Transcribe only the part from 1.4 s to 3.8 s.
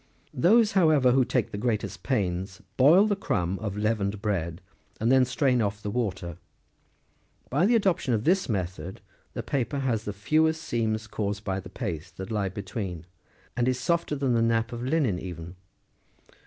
the greatest pains, boil the crumb of